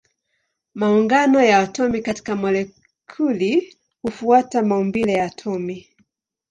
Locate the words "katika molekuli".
2.01-3.77